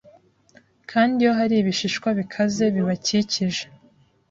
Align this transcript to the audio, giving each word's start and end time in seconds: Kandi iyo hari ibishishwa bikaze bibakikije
Kandi 0.91 1.15
iyo 1.21 1.31
hari 1.39 1.53
ibishishwa 1.57 2.09
bikaze 2.19 2.63
bibakikije 2.75 3.63